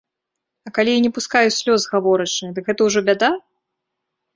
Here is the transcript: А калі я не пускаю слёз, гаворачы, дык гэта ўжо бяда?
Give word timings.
А 0.67 0.71
калі 0.77 0.91
я 0.95 1.01
не 1.07 1.11
пускаю 1.19 1.53
слёз, 1.59 1.87
гаворачы, 1.95 2.45
дык 2.59 2.65
гэта 2.75 2.81
ўжо 2.93 2.99
бяда? 3.15 3.35